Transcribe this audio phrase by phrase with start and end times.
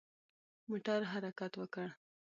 [0.69, 1.87] موټر حرکت وکړ.